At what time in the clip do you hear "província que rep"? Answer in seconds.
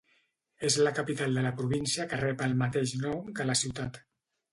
1.59-2.41